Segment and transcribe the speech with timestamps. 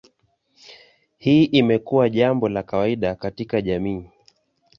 [1.17, 4.07] Hii imekuwa jambo la kawaida katika jamii.